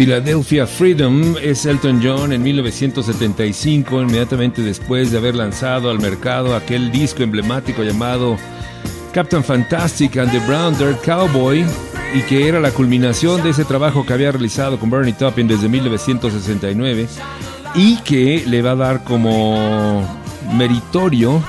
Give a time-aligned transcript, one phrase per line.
[0.00, 6.90] Philadelphia Freedom es Elton John en 1975, inmediatamente después de haber lanzado al mercado aquel
[6.90, 8.38] disco emblemático llamado
[9.12, 11.66] Captain Fantastic and the Brown Dirt Cowboy,
[12.14, 15.68] y que era la culminación de ese trabajo que había realizado con Bernie Taupin desde
[15.68, 17.06] 1969,
[17.74, 20.02] y que le va a dar como
[20.54, 21.42] meritorio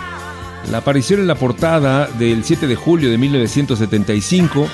[0.69, 4.67] la aparición en la portada del 7 de julio de 1975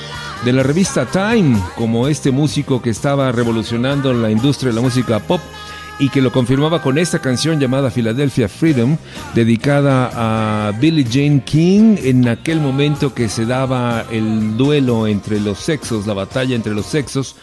[0.44, 5.20] de la revista Time como este músico que estaba revolucionando la industria de la música
[5.20, 5.42] pop
[6.00, 8.98] y que lo confirmaba con esta canción llamada Philadelphia Freedom,
[9.34, 15.60] dedicada a Billie Jane King en aquel momento que se daba el duelo entre los
[15.60, 17.36] sexos, la batalla entre los sexos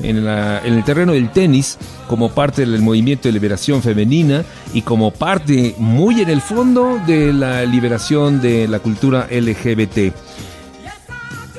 [0.00, 1.78] en, el terreno del tenis
[2.08, 4.44] como parte del movimiento de liberación femenina
[4.74, 10.14] y como parte muy en el fondo de la liberación de la cultura LGBT.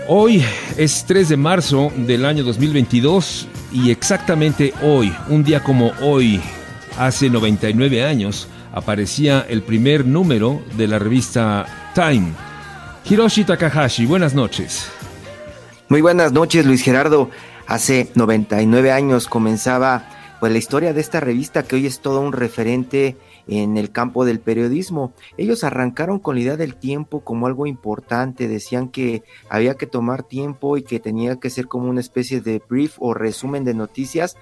[0.07, 0.43] Hoy
[0.77, 6.39] es 3 de marzo del año 2022 y exactamente hoy, un día como hoy,
[6.97, 11.65] hace 99 años, aparecía el primer número de la revista
[11.95, 12.33] Time.
[13.09, 14.87] Hiroshi Takahashi, buenas noches.
[15.89, 17.29] Muy buenas noches, Luis Gerardo.
[17.67, 20.05] Hace 99 años comenzaba
[20.39, 23.17] pues la historia de esta revista que hoy es todo un referente
[23.47, 25.13] en el campo del periodismo.
[25.37, 30.23] Ellos arrancaron con la idea del tiempo como algo importante, decían que había que tomar
[30.23, 34.37] tiempo y que tenía que ser como una especie de brief o resumen de noticias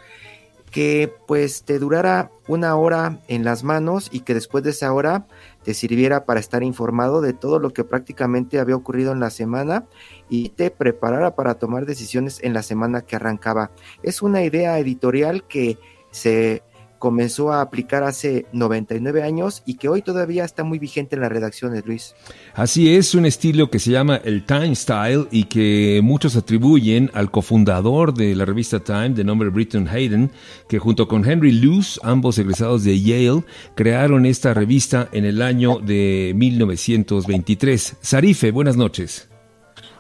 [0.72, 5.28] que pues te durara una hora en las manos y que después de esa hora
[5.64, 9.86] te sirviera para estar informado de todo lo que prácticamente había ocurrido en la semana
[10.30, 13.72] y te preparara para tomar decisiones en la semana que arrancaba.
[14.02, 15.78] Es una idea editorial que
[16.10, 16.64] se
[17.02, 21.32] comenzó a aplicar hace 99 años y que hoy todavía está muy vigente en las
[21.32, 22.16] redacciones, Luis.
[22.54, 27.32] Así es, un estilo que se llama el Time Style y que muchos atribuyen al
[27.32, 30.32] cofundador de la revista Time, de nombre Britton Hayden,
[30.70, 33.44] que junto con Henry Luce, ambos egresados de Yale,
[33.74, 37.98] crearon esta revista en el año de 1923.
[38.00, 39.28] Sarife, buenas noches.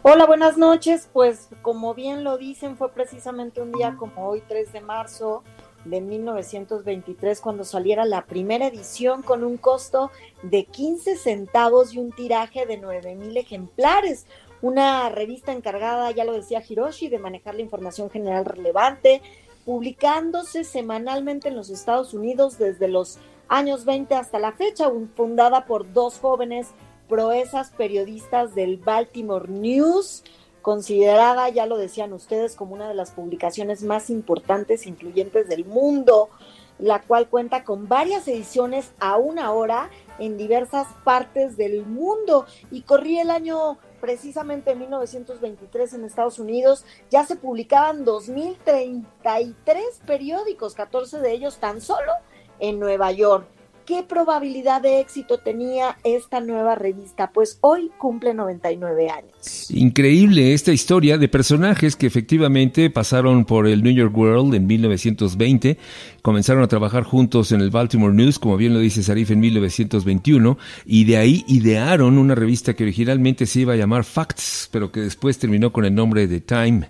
[0.03, 1.09] Hola, buenas noches.
[1.13, 5.43] Pues como bien lo dicen, fue precisamente un día como hoy, 3 de marzo,
[5.85, 10.11] de 1923 cuando saliera la primera edición con un costo
[10.43, 14.25] de 15 centavos y un tiraje de 9 mil ejemplares.
[14.61, 19.21] Una revista encargada, ya lo decía Hiroshi, de manejar la información general relevante,
[19.65, 23.17] publicándose semanalmente en los Estados Unidos desde los
[23.47, 26.67] años 20 hasta la fecha, fundada por dos jóvenes
[27.09, 30.23] proezas periodistas del Baltimore News,
[30.61, 35.65] considerada, ya lo decían ustedes, como una de las publicaciones más importantes e influyentes del
[35.65, 36.29] mundo,
[36.79, 43.21] la cual cuenta con varias ediciones aún ahora en diversas partes del mundo y corría
[43.21, 51.31] el año precisamente en 1923 en Estados Unidos, ya se publicaban 2033 periódicos, 14 de
[51.31, 52.11] ellos tan solo
[52.59, 53.45] en Nueva York.
[53.85, 57.31] ¿Qué probabilidad de éxito tenía esta nueva revista?
[57.31, 59.71] Pues hoy cumple 99 años.
[59.71, 65.77] Increíble esta historia de personajes que efectivamente pasaron por el New York World en 1920,
[66.21, 70.57] comenzaron a trabajar juntos en el Baltimore News, como bien lo dice Sarif, en 1921,
[70.85, 75.01] y de ahí idearon una revista que originalmente se iba a llamar Facts, pero que
[75.01, 76.89] después terminó con el nombre de Time.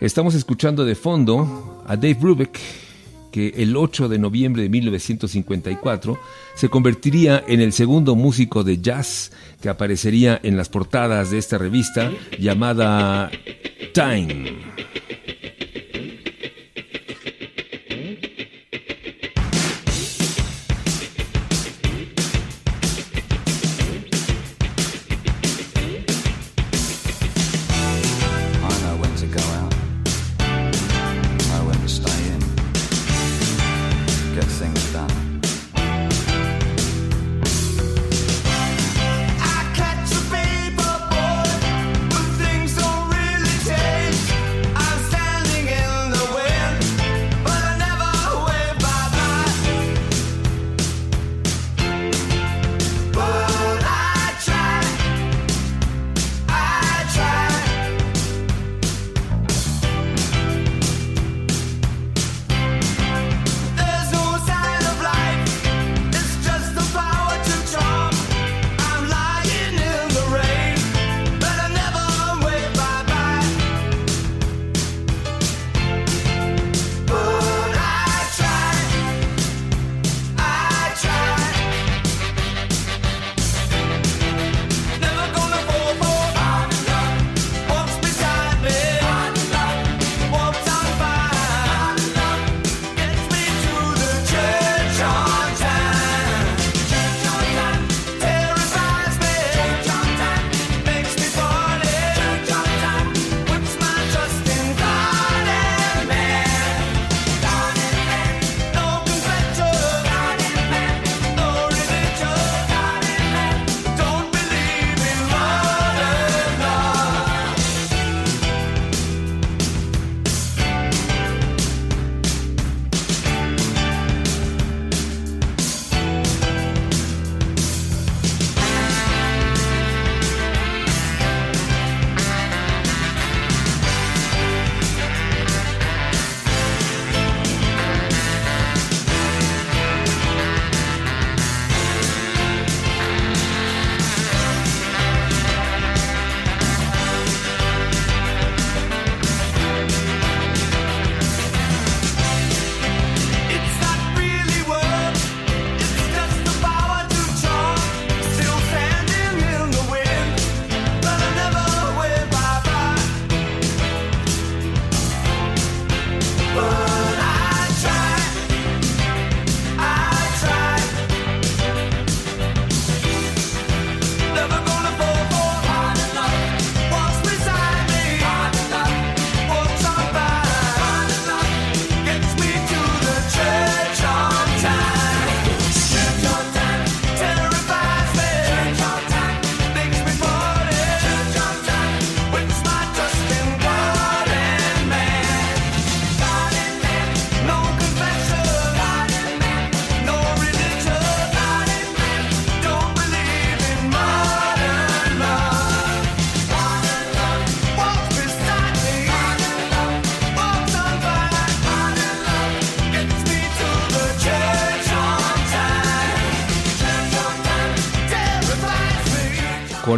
[0.00, 2.58] Estamos escuchando de fondo a Dave Brubeck
[3.30, 6.18] que el 8 de noviembre de 1954
[6.54, 11.58] se convertiría en el segundo músico de jazz que aparecería en las portadas de esta
[11.58, 13.30] revista llamada
[13.92, 14.52] Time.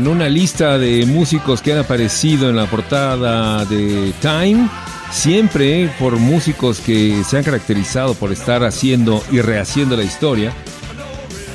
[0.02, 4.68] Con una lista de músicos que han aparecido en la portada de Time,
[5.12, 10.52] siempre por músicos que se han caracterizado por estar haciendo y rehaciendo la historia.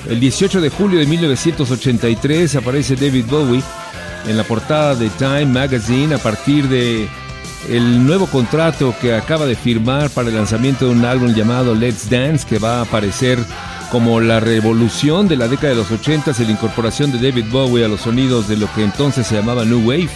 [0.10, 3.64] El 18 de julio de 1983 aparece David Bowie
[4.26, 7.10] en la portada de Time Magazine a partir de
[7.70, 12.10] el nuevo contrato que acaba de firmar para el lanzamiento de un álbum llamado Let's
[12.10, 13.40] Dance que va a aparecer
[13.92, 17.86] como la revolución de la década de los 80 y la incorporación de David Bowie
[17.86, 20.10] a los sonidos de lo que entonces se llamaba New Wave.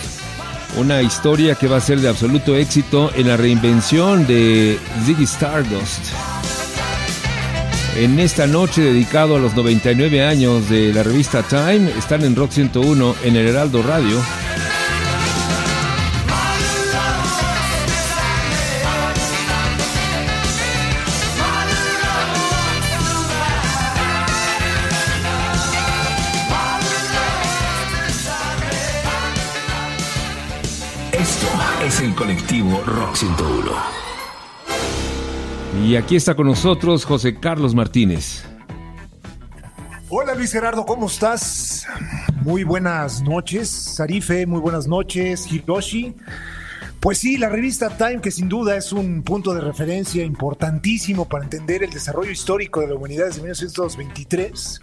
[0.78, 6.06] Una historia que va a ser de absoluto éxito en la reinvención de Ziggy Stardust.
[7.98, 12.52] En esta noche dedicado a los 99 años de la revista Time, están en Rock
[12.52, 14.18] 101 en el Heraldo Radio.
[32.02, 33.72] Es el colectivo Rock 101.
[35.84, 38.44] Y aquí está con nosotros José Carlos Martínez.
[40.10, 41.88] Hola Luis Gerardo, ¿cómo estás?
[42.44, 46.16] Muy buenas noches, Sarife, muy buenas noches, Hiroshi.
[47.00, 51.44] Pues sí, la revista Time, que sin duda es un punto de referencia importantísimo para
[51.44, 54.82] entender el desarrollo histórico de la humanidad desde 1923.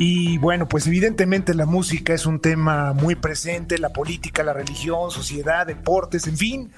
[0.00, 5.10] Y bueno, pues evidentemente la música es un tema muy presente, la política, la religión,
[5.10, 6.70] sociedad, deportes, en fin,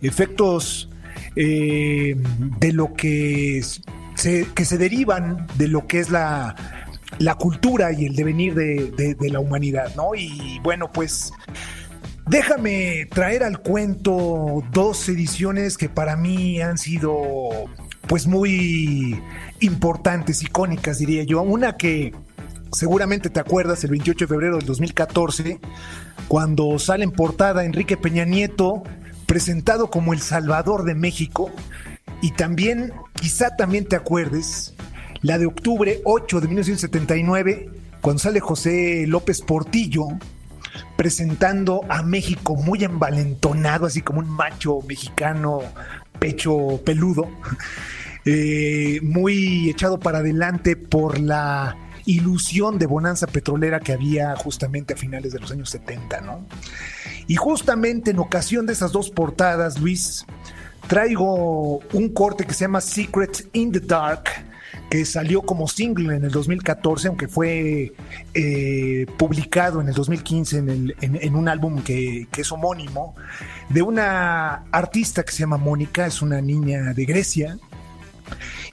[0.00, 0.88] efectos
[1.36, 2.16] eh,
[2.58, 3.62] de lo que
[4.14, 6.56] se, que se derivan de lo que es la,
[7.18, 10.14] la cultura y el devenir de, de- de la humanidad, ¿no?
[10.14, 11.30] Y bueno, pues
[12.26, 17.50] déjame traer al cuento dos ediciones que para mí han sido
[18.06, 19.20] pues muy
[19.60, 21.42] importantes, icónicas, diría yo.
[21.42, 22.14] Una que
[22.72, 25.60] seguramente te acuerdas, el 28 de febrero del 2014,
[26.28, 28.82] cuando sale en portada Enrique Peña Nieto,
[29.26, 31.50] presentado como el Salvador de México,
[32.20, 34.74] y también, quizá también te acuerdes,
[35.20, 40.06] la de octubre 8 de 1979, cuando sale José López Portillo,
[40.96, 45.60] presentando a México muy envalentonado, así como un macho mexicano,
[46.18, 47.28] pecho peludo,
[48.24, 54.96] eh, muy echado para adelante por la ilusión de bonanza petrolera que había justamente a
[54.96, 56.46] finales de los años 70, ¿no?
[57.26, 60.26] Y justamente en ocasión de esas dos portadas, Luis,
[60.88, 64.24] traigo un corte que se llama Secret in the Dark,
[64.90, 67.92] que salió como single en el 2014, aunque fue
[68.34, 73.14] eh, publicado en el 2015 en, un álbum que, que es homónimo,
[73.70, 77.58] de una artista que se llama Mónica, es una niña de Grecia,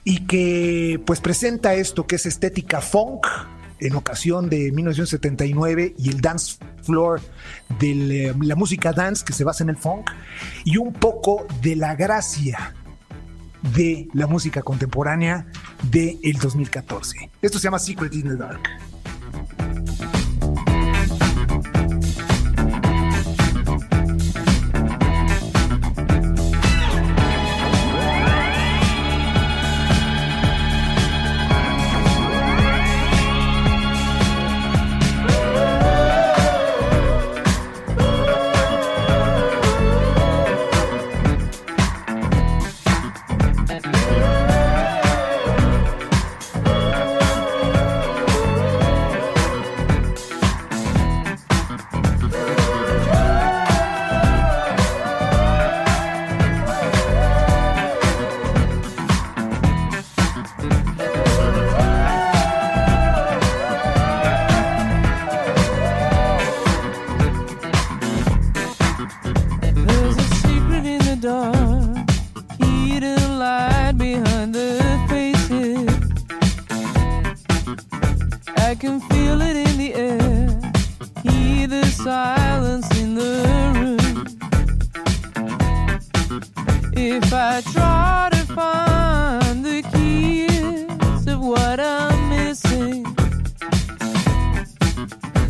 [0.04, 3.26] y que pues presenta esto que es estética funk
[3.80, 7.20] en ocasión de 1979 y el dance floor
[7.78, 10.10] de eh, la música dance que se basa en el funk
[10.64, 12.74] y un poco de la gracia
[13.74, 15.46] de la música contemporánea
[15.90, 17.30] del 2014.
[17.42, 18.62] Esto se llama Secret in the Dark.
[87.60, 93.04] I try to find the keys of what I'm missing,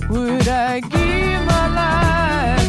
[0.09, 2.60] would I give my life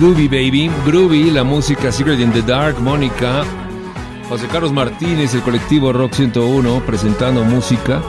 [0.00, 3.44] Groovy Baby, Groovy, la música Secret in the Dark, Mónica,
[4.30, 8.00] José Carlos Martínez, el colectivo Rock 101, presentando música.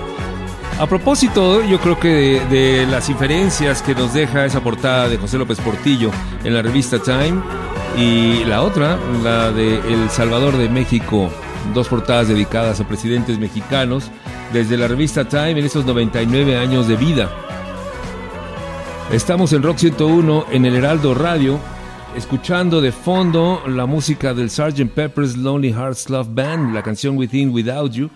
[0.79, 5.37] A propósito, yo creo que de, las inferencias que nos deja esa portada de José
[5.37, 6.11] López Portillo
[6.45, 7.41] en la revista Time
[7.97, 11.29] y la otra, la de El Salvador de México,
[11.73, 14.11] dos portadas dedicadas a presidentes mexicanos
[14.53, 17.29] desde la revista Time en esos 99 años de vida.
[19.11, 21.59] Estamos en Rock 101 en el Heraldo Radio,
[22.15, 24.89] escuchando de fondo la música del Sgt.
[24.93, 28.09] Pepper's Lonely Hearts Love Band, la canción Within Without You,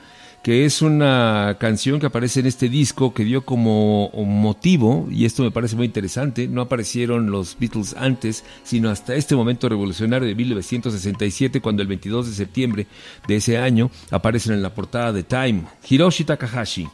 [0.44, 5.44] que es una canción que aparece en este disco que dio como motivo, y esto
[5.44, 10.36] me parece muy interesante, no aparecieron los Beatles antes, sino hasta este momento revolucionario de
[10.36, 12.88] 1967, cuando el 22 de septiembre
[13.28, 16.88] de ese año aparecen en la portada de Time, Hiroshi Takahashi.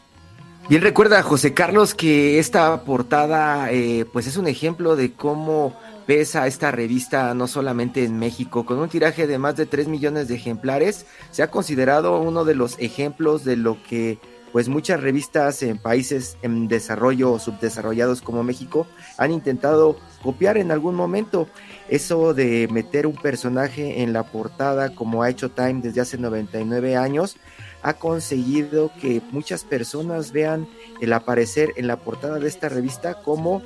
[0.69, 6.47] Bien recuerda José Carlos que esta portada eh, pues es un ejemplo de cómo pesa
[6.47, 10.35] esta revista no solamente en México, con un tiraje de más de 3 millones de
[10.35, 14.19] ejemplares, se ha considerado uno de los ejemplos de lo que
[14.51, 18.85] pues muchas revistas en países en desarrollo o subdesarrollados como México
[19.17, 21.47] han intentado copiar en algún momento.
[21.87, 26.97] Eso de meter un personaje en la portada como ha hecho Time desde hace 99
[26.97, 27.37] años,
[27.81, 30.67] ha conseguido que muchas personas vean
[31.01, 33.61] el aparecer en la portada de esta revista como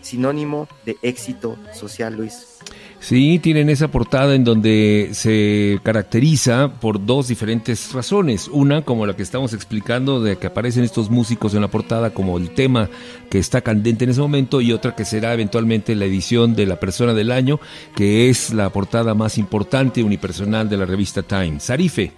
[0.00, 2.58] sinónimo de éxito social, Luis.
[3.00, 8.48] Sí, tienen esa portada en donde se caracteriza por dos diferentes razones.
[8.48, 12.38] Una, como la que estamos explicando, de que aparecen estos músicos en la portada como
[12.38, 12.90] el tema
[13.30, 16.80] que está candente en ese momento, y otra que será eventualmente la edición de la
[16.80, 17.60] persona del año,
[17.94, 21.60] que es la portada más importante unipersonal de la revista Time.
[21.60, 22.12] Sarife.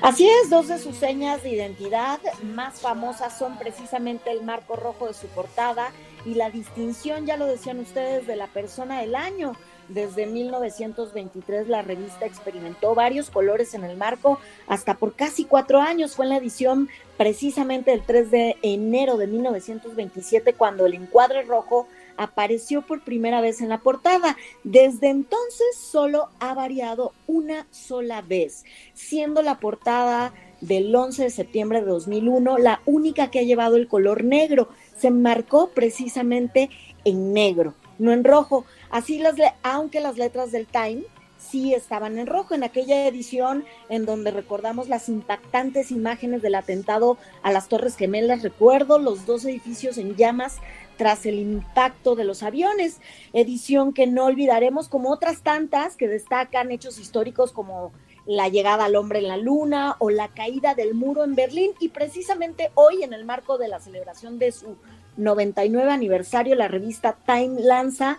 [0.00, 2.20] Así es, dos de sus señas de identidad
[2.54, 5.90] más famosas son precisamente el marco rojo de su portada
[6.24, 9.54] y la distinción, ya lo decían ustedes, de la persona del año.
[9.88, 16.14] Desde 1923 la revista experimentó varios colores en el marco hasta por casi cuatro años.
[16.14, 21.88] Fue en la edición precisamente el 3 de enero de 1927 cuando el encuadre rojo
[22.16, 24.36] apareció por primera vez en la portada.
[24.64, 31.80] Desde entonces solo ha variado una sola vez, siendo la portada del 11 de septiembre
[31.80, 34.68] de 2001 la única que ha llevado el color negro.
[34.96, 36.70] Se marcó precisamente
[37.04, 38.64] en negro, no en rojo.
[38.90, 41.02] Así las, aunque las letras del Time
[41.38, 47.18] sí estaban en rojo en aquella edición en donde recordamos las impactantes imágenes del atentado
[47.42, 48.42] a las Torres Gemelas.
[48.42, 50.58] Recuerdo los dos edificios en llamas
[50.96, 53.00] tras el impacto de los aviones,
[53.32, 57.92] edición que no olvidaremos como otras tantas que destacan hechos históricos como
[58.26, 61.88] la llegada al hombre en la luna o la caída del muro en Berlín y
[61.88, 64.76] precisamente hoy en el marco de la celebración de su
[65.16, 68.18] 99 aniversario la revista Time lanza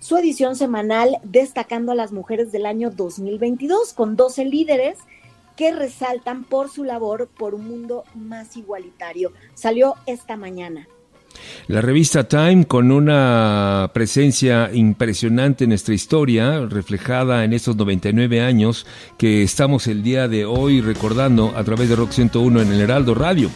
[0.00, 4.98] su edición semanal destacando a las mujeres del año 2022 con 12 líderes
[5.56, 9.32] que resaltan por su labor por un mundo más igualitario.
[9.54, 10.88] Salió esta mañana.
[11.66, 18.86] La revista Time, con una presencia impresionante en nuestra historia, reflejada en estos 99 años
[19.16, 23.14] que estamos el día de hoy recordando a través de Rock 101 en el Heraldo
[23.14, 23.50] Radio.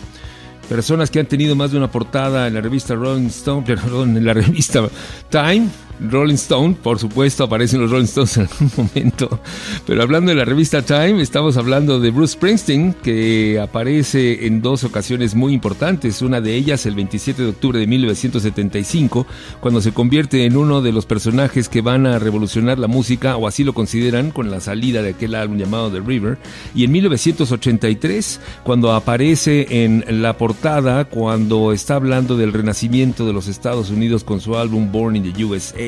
[0.69, 4.25] Personas que han tenido más de una portada en la revista Rolling Stone, perdón, en
[4.25, 4.89] la revista
[5.31, 5.69] Time,
[6.01, 9.41] Rolling Stone, por supuesto, aparecen los Rolling Stones en algún momento.
[9.87, 14.85] Pero hablando de la revista Time, estamos hablando de Bruce Springsteen, que aparece en dos
[14.85, 16.23] ocasiones muy importantes.
[16.23, 19.27] Una de ellas el 27 de octubre de 1975,
[19.61, 23.49] cuando se convierte en uno de los personajes que van a revolucionar la música, o
[23.49, 26.39] así lo consideran, con la salida de aquel álbum llamado The River.
[26.75, 33.49] Y en 1983, cuando aparece en la portada, cuando está hablando del renacimiento de los
[33.49, 35.88] Estados Unidos con su álbum Born in the USA.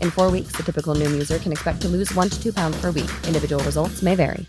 [0.00, 2.80] In four weeks, the typical Noom user can expect to lose one to two pounds
[2.80, 3.10] per week.
[3.26, 4.46] Individual results may vary.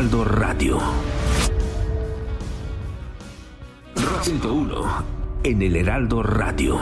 [0.00, 0.78] Heraldo Radio.
[3.96, 5.04] Rock 101
[5.42, 6.78] en el Heraldo Radio.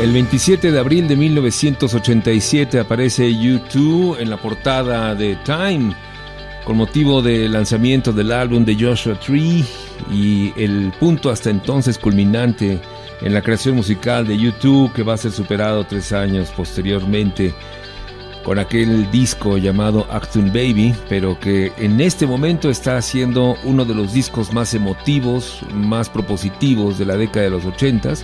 [0.00, 5.92] El 27 de abril de 1987 aparece U2 en la portada de Time
[6.64, 9.64] con motivo del lanzamiento del álbum de Joshua Tree
[10.12, 12.78] y el punto hasta entonces culminante
[13.22, 17.52] en la creación musical de U2 que va a ser superado tres años posteriormente
[18.48, 23.94] con aquel disco llamado Acton Baby, pero que en este momento está siendo uno de
[23.94, 28.14] los discos más emotivos, más propositivos de la década de los 80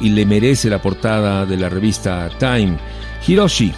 [0.00, 2.78] y le merece la portada de la revista Time.
[3.28, 3.74] Hiroshi.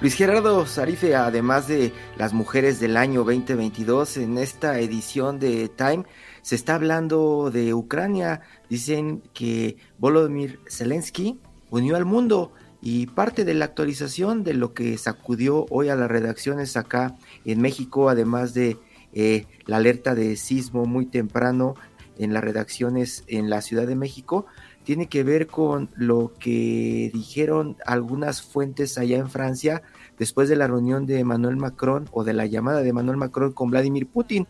[0.00, 6.06] Luis Gerardo Sarife, además de las mujeres del año 2022, en esta edición de Time
[6.40, 8.40] se está hablando de Ucrania.
[8.68, 11.38] Dicen que Volodymyr Zelensky
[11.70, 16.10] unió al mundo y parte de la actualización de lo que sacudió hoy a las
[16.10, 18.76] redacciones acá en México, además de
[19.12, 21.76] eh, la alerta de sismo muy temprano
[22.18, 24.46] en las redacciones en la Ciudad de México,
[24.82, 29.82] tiene que ver con lo que dijeron algunas fuentes allá en Francia
[30.18, 33.70] después de la reunión de Emmanuel Macron o de la llamada de Emmanuel Macron con
[33.70, 34.48] Vladimir Putin.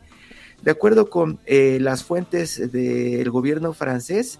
[0.62, 4.38] De acuerdo con eh, las fuentes del gobierno francés,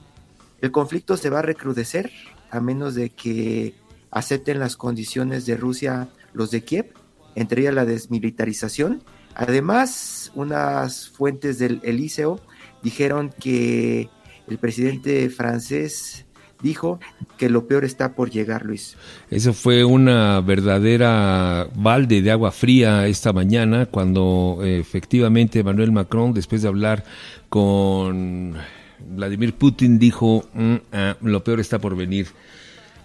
[0.63, 2.11] el conflicto se va a recrudecer
[2.51, 3.75] a menos de que
[4.13, 6.93] acepten las condiciones de Rusia los de Kiev,
[7.35, 9.03] entre ellas la desmilitarización.
[9.35, 12.39] Además, unas fuentes del Elíseo
[12.83, 14.09] dijeron que
[14.47, 16.27] el presidente francés
[16.63, 17.01] dijo
[17.39, 18.97] que lo peor está por llegar, Luis.
[19.31, 26.33] Eso fue una verdadera balde de agua fría esta mañana cuando eh, efectivamente Emmanuel Macron,
[26.33, 27.03] después de hablar
[27.49, 28.55] con
[29.01, 32.29] Vladimir Putin, dijo, "Mm, ah, lo peor está por venir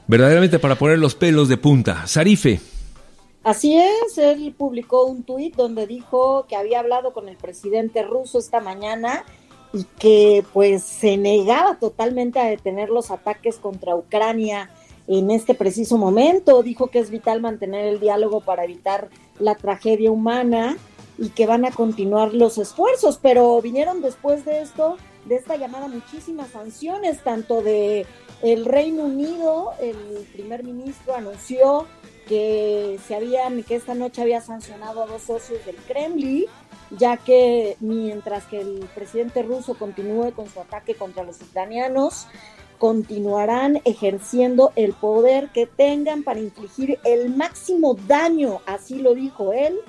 [0.08, 2.08] verdaderamente para poner los pelos de punta.
[2.08, 2.60] Sarife.
[3.44, 8.40] Así es, él publicó un tuit donde dijo que había hablado con el presidente ruso
[8.40, 9.24] esta mañana
[9.72, 14.70] y que pues se negaba totalmente a detener los ataques contra Ucrania
[15.08, 16.62] en este preciso momento.
[16.62, 20.78] Dijo que es vital mantener el diálogo para evitar la tragedia humana
[21.18, 25.88] y que van a continuar los esfuerzos, pero vinieron después de esto, de esta llamada,
[25.88, 28.06] muchísimas sanciones, tanto de
[28.42, 31.88] el Reino Unido, el primer ministro anunció
[32.28, 36.46] que se habían, que esta noche había sancionado a dos socios del Kremlin,
[36.92, 42.28] ya que mientras que el presidente ruso continúe con su ataque contra los ucranianos,
[42.78, 49.80] continuarán ejerciendo el poder que tengan para infligir el máximo daño, así lo dijo él,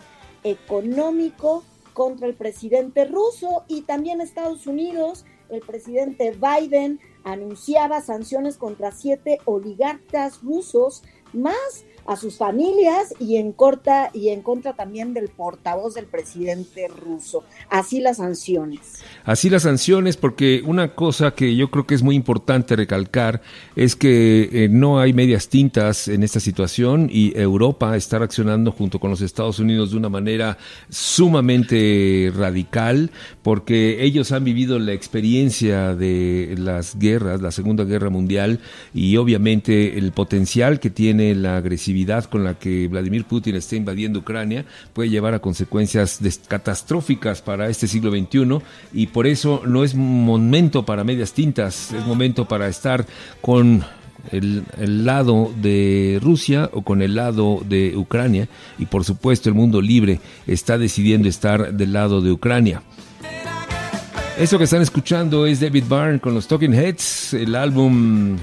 [0.43, 7.01] económico contra el presidente ruso y también Estados Unidos, el presidente Biden
[7.33, 14.41] anunciaba sanciones contra siete oligarcas rusos más a sus familias y en corta y en
[14.41, 17.45] contra también del portavoz del presidente ruso.
[17.69, 19.03] Así las sanciones.
[19.25, 23.43] Así las sanciones, porque una cosa que yo creo que es muy importante recalcar
[23.77, 28.99] es que eh, no hay medias tintas en esta situación y Europa está reaccionando junto
[28.99, 30.57] con los Estados Unidos de una manera
[30.89, 33.11] sumamente radical,
[33.43, 38.61] porque ellos han vivido la experiencia de las guerras, la Segunda Guerra Mundial
[38.95, 41.98] y obviamente el potencial que tiene la agresividad
[42.31, 47.87] con la que Vladimir Putin está invadiendo Ucrania puede llevar a consecuencias catastróficas para este
[47.87, 48.59] siglo XXI
[48.93, 53.07] y por eso no es momento para medias tintas, es momento para estar
[53.41, 53.85] con
[54.31, 59.55] el, el, lado de Rusia o con el lado de Ucrania y por supuesto el
[59.55, 62.83] mundo libre está decidiendo estar del lado de Ucrania.
[64.39, 68.37] Eso que están escuchando es David Byrne con los Talking Heads, el álbum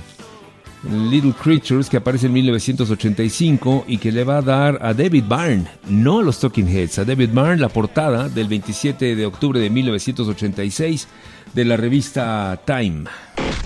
[0.90, 5.68] Little Creatures que aparece en 1985 y que le va a dar a David Byrne,
[5.90, 9.70] no a los Talking Heads, a David Byrne la portada del 27 de octubre de
[9.70, 11.08] 1986
[11.54, 13.06] de la revista Time.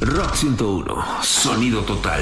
[0.01, 2.21] Rock 101, sonido total.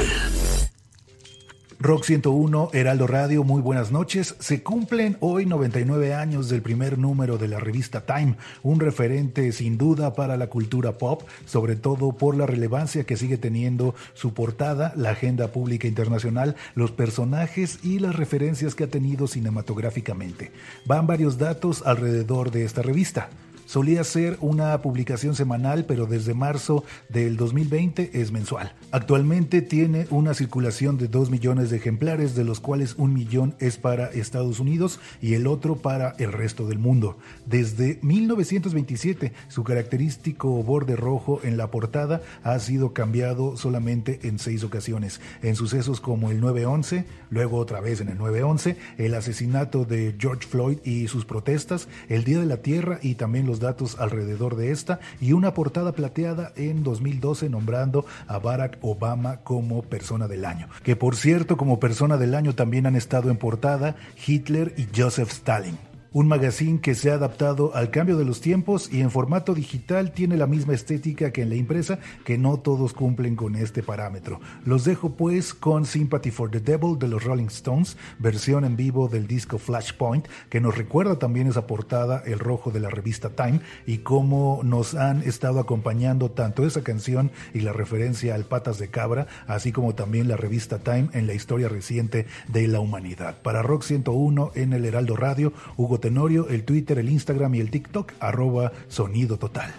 [1.80, 4.36] Rock 101, Heraldo Radio, muy buenas noches.
[4.40, 9.78] Se cumplen hoy 99 años del primer número de la revista Time, un referente sin
[9.78, 14.92] duda para la cultura pop, sobre todo por la relevancia que sigue teniendo su portada,
[14.96, 20.52] la agenda pública internacional, los personajes y las referencias que ha tenido cinematográficamente.
[20.86, 23.30] Van varios datos alrededor de esta revista.
[23.68, 28.74] Solía ser una publicación semanal, pero desde marzo del 2020 es mensual.
[28.92, 33.76] Actualmente tiene una circulación de 2 millones de ejemplares, de los cuales un millón es
[33.76, 37.18] para Estados Unidos y el otro para el resto del mundo.
[37.46, 44.64] Desde 1927, su característico borde rojo en la portada ha sido cambiado solamente en seis
[44.64, 45.20] ocasiones.
[45.42, 50.48] En sucesos como el 9-11, luego otra vez en el 9-11, el asesinato de George
[50.48, 54.72] Floyd y sus protestas, el Día de la Tierra y también los datos alrededor de
[54.72, 60.68] esta y una portada plateada en 2012 nombrando a Barack Obama como persona del año.
[60.84, 63.96] Que por cierto, como persona del año también han estado en portada
[64.26, 65.87] Hitler y Joseph Stalin.
[66.18, 70.14] Un magazine que se ha adaptado al cambio de los tiempos y en formato digital
[70.14, 74.40] tiene la misma estética que en la impresa, que no todos cumplen con este parámetro.
[74.66, 79.10] Los dejo pues con Sympathy for the Devil de los Rolling Stones, versión en vivo
[79.10, 83.60] del disco Flashpoint, que nos recuerda también esa portada, el rojo de la revista Time,
[83.86, 88.90] y cómo nos han estado acompañando tanto esa canción y la referencia al Patas de
[88.90, 93.40] Cabra, así como también la revista Time en la historia reciente de la humanidad.
[93.44, 97.70] Para Rock 101 en el Heraldo Radio, Hugo Tenorio, el Twitter, el Instagram y el
[97.70, 99.74] TikTok, arroba sonido total.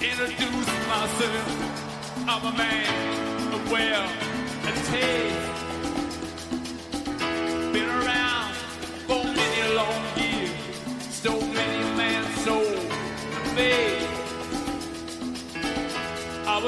[0.00, 2.26] Introduce myself.
[2.26, 4.02] I'm a man of well
[4.66, 5.51] and taste.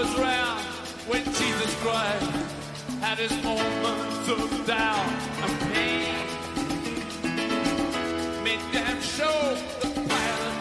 [0.05, 0.61] Was around
[1.09, 2.31] when Jesus Christ
[3.01, 5.09] had his moments of doubt
[5.43, 6.27] and pain.
[8.45, 10.57] Made damn sure the pilot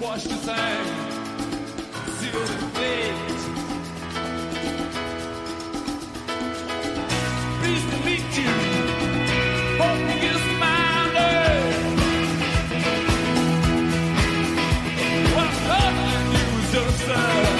[0.00, 1.14] washed his hands,
[2.18, 3.42] sealed his face.
[7.60, 8.54] Pleased to meet you.
[9.80, 11.64] Hope you smiling.
[15.36, 16.28] What happened?
[16.72, 17.53] You was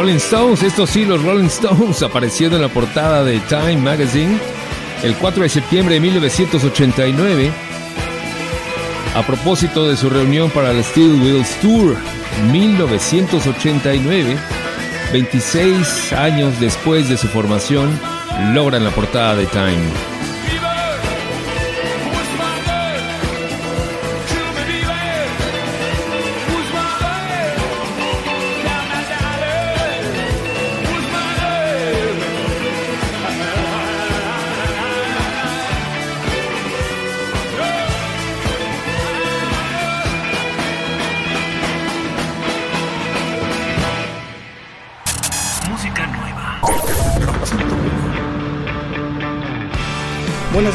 [0.00, 4.38] Rolling Stones, estos sí, los Rolling Stones aparecieron en la portada de Time Magazine
[5.02, 7.52] el 4 de septiembre de 1989
[9.14, 11.98] a propósito de su reunión para el Steel Wheels Tour
[12.50, 14.38] 1989
[15.12, 17.90] 26 años después de su formación,
[18.54, 20.09] logran la portada de Time.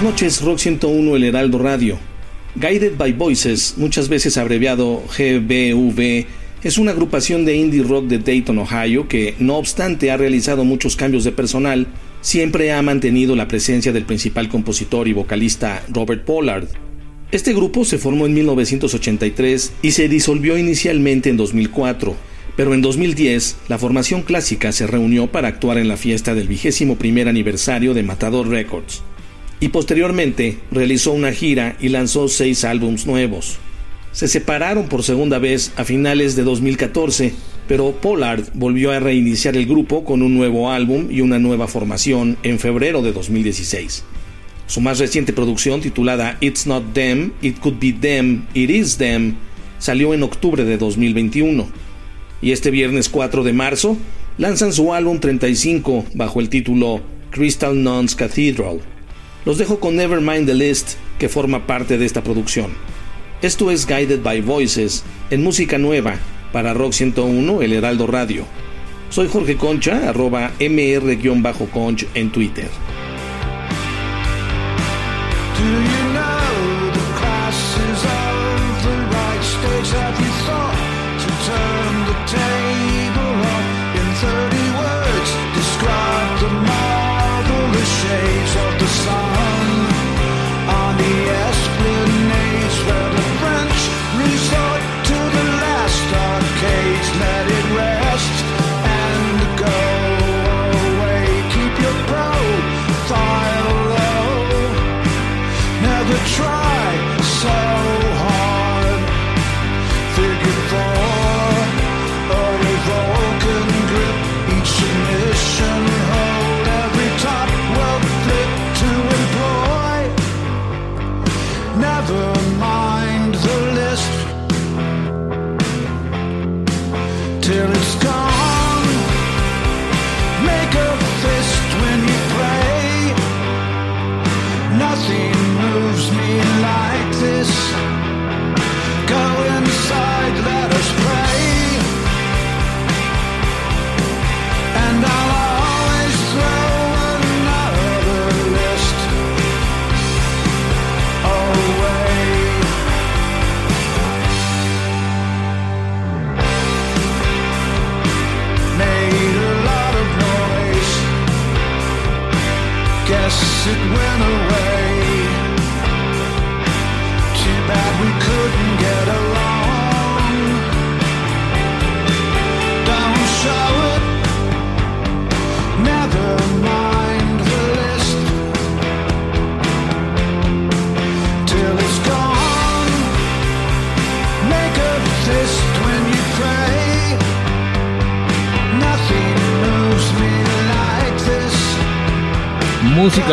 [0.06, 1.97] Noches, Rock 101, El Heraldo Radio.
[2.53, 6.28] Guided by Voices, muchas veces abreviado GBV,
[6.62, 10.95] es una agrupación de indie rock de Dayton, Ohio, que, no obstante ha realizado muchos
[10.95, 11.88] cambios de personal,
[12.22, 16.68] siempre ha mantenido la presencia del principal compositor y vocalista Robert Pollard.
[17.32, 22.16] Este grupo se formó en 1983 y se disolvió inicialmente en 2004,
[22.56, 26.95] pero en 2010 la formación clásica se reunió para actuar en la fiesta del vigésimo
[26.95, 29.01] primer aniversario de Matador Records
[29.60, 33.58] y posteriormente realizó una gira y lanzó seis álbums nuevos.
[34.12, 37.34] Se separaron por segunda vez a finales de 2014,
[37.68, 42.38] pero Pollard volvió a reiniciar el grupo con un nuevo álbum y una nueva formación
[42.43, 44.03] en febrero de 2016.
[44.68, 49.36] Su más reciente producción, titulada It's Not Them, It Could Be Them, It Is Them,
[49.80, 51.68] salió en octubre de 2021.
[52.41, 53.97] Y este viernes 4 de marzo
[54.38, 57.01] lanzan su álbum 35 bajo el título
[57.32, 58.95] Crystal Nuns Cathedral.
[59.46, 62.72] Los dejo con Nevermind the List, que forma parte de esta producción.
[63.43, 66.16] Esto es Guided by Voices, en música nueva,
[66.52, 68.46] para Rock 101, El Heraldo Radio.
[69.10, 72.70] Soy Jorge Concha, arroba mr-conch en Twitter.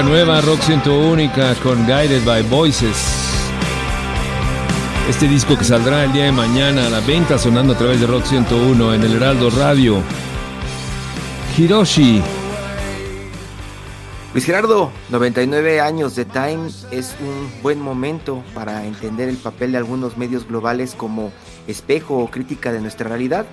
[0.05, 1.33] Nueva, rock 101
[1.63, 2.97] con Guided by Voices.
[5.09, 8.07] Este disco que saldrá el día de mañana a la venta sonando a través de
[8.07, 10.03] Rock 101 en el Heraldo Radio.
[11.57, 12.23] Hiroshi,
[14.33, 19.79] Luis Gerardo, 99 años de Time es un buen momento para entender el papel de
[19.79, 21.31] algunos medios globales como
[21.67, 23.45] espejo o crítica de nuestra realidad.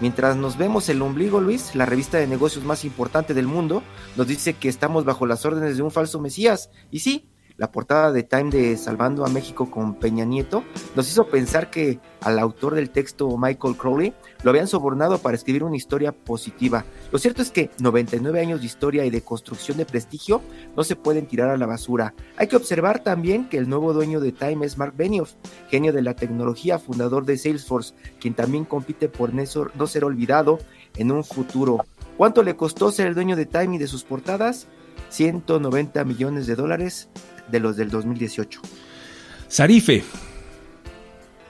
[0.00, 3.82] Mientras nos vemos el ombligo, Luis, la revista de negocios más importante del mundo,
[4.16, 6.70] nos dice que estamos bajo las órdenes de un falso Mesías.
[6.90, 10.62] Y sí, la portada de Time de Salvando a México con Peña Nieto
[10.94, 15.64] nos hizo pensar que al autor del texto Michael Crowley lo habían sobornado para escribir
[15.64, 16.84] una historia positiva.
[17.12, 20.42] Lo cierto es que 99 años de historia y de construcción de prestigio
[20.76, 22.12] no se pueden tirar a la basura.
[22.36, 25.32] Hay que observar también que el nuevo dueño de Time es Mark Benioff,
[25.70, 29.46] genio de la tecnología, fundador de Salesforce, quien también compite por no
[29.86, 30.58] ser- olvidado
[30.96, 31.78] en un futuro.
[32.18, 34.66] ¿Cuánto le costó ser el dueño de Time y de sus portadas?
[35.08, 37.08] 190 millones de dólares
[37.48, 38.60] de los del 2018.
[39.48, 40.04] Sarife.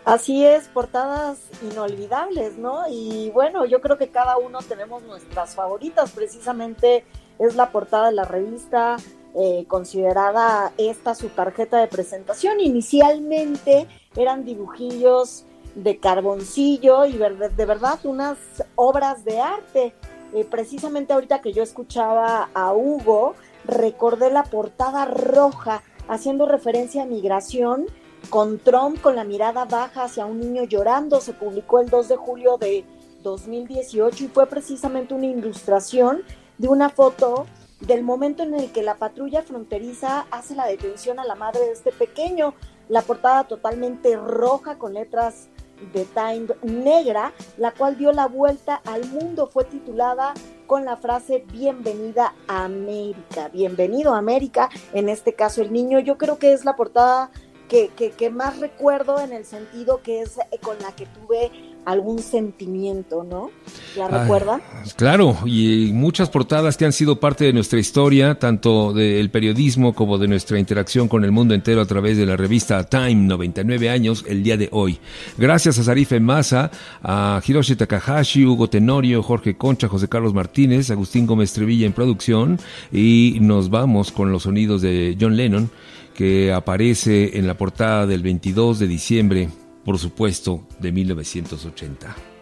[0.05, 1.39] Así es, portadas
[1.69, 2.83] inolvidables, ¿no?
[2.89, 7.05] Y bueno, yo creo que cada uno tenemos nuestras favoritas, precisamente
[7.41, 8.97] es la portada de la revista,
[9.35, 12.61] eh, considerada esta su tarjeta de presentación.
[12.61, 15.45] Inicialmente eran dibujillos
[15.75, 18.39] de carboncillo y verde- de verdad unas
[18.77, 19.93] obras de arte.
[20.35, 23.35] Eh, precisamente ahorita que yo escuchaba a Hugo,
[23.67, 27.87] recordé la portada roja haciendo referencia a migración
[28.31, 31.21] con Trump con la mirada baja hacia un niño llorando.
[31.21, 32.85] Se publicó el 2 de julio de
[33.23, 36.23] 2018 y fue precisamente una ilustración
[36.59, 37.47] de una foto
[37.81, 41.73] del momento en el que la patrulla fronteriza hace la detención a la madre de
[41.73, 42.55] este pequeño.
[42.89, 45.49] La portada totalmente roja con letras
[45.93, 49.47] de Time negra, la cual dio la vuelta al mundo.
[49.47, 50.35] Fue titulada
[50.67, 53.49] con la frase Bienvenida a América.
[53.49, 56.01] Bienvenido a América, en este caso el niño.
[56.01, 57.31] Yo creo que es la portada
[57.69, 61.51] que, que, que más recuerdo en el sentido que es con la que tuve
[61.85, 63.51] algún sentimiento, ¿no?
[63.97, 64.61] ¿La Ay, recuerda?
[64.97, 70.19] Claro, y muchas portadas que han sido parte de nuestra historia, tanto del periodismo como
[70.19, 74.25] de nuestra interacción con el mundo entero a través de la revista Time, 99 años,
[74.29, 74.99] el día de hoy.
[75.39, 76.71] Gracias a Sarife Massa,
[77.03, 82.59] a Hiroshi Takahashi, Hugo Tenorio, Jorge Concha, José Carlos Martínez, Agustín Gómez Trevilla en producción,
[82.93, 85.71] y nos vamos con los sonidos de John Lennon,
[86.15, 89.49] que aparece en la portada del 22 de diciembre,
[89.85, 92.36] por supuesto, de 1980.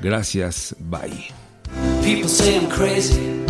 [0.00, 1.30] Gracias, bye.
[2.02, 3.44] People say I'm crazy.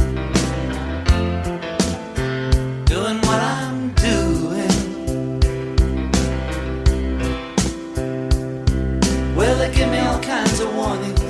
[2.86, 4.70] Doing what I'm doing.
[9.36, 11.20] Well, they give me all kinds of warnings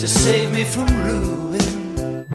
[0.00, 2.26] to save me from ruin.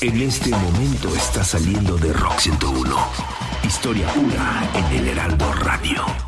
[0.00, 2.96] En este momento está saliendo de Rock 101.
[3.64, 6.27] Historia pura en el Heraldo Radio.